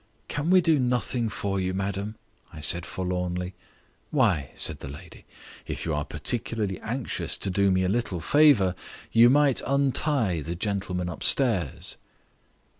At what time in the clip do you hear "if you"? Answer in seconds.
5.67-5.93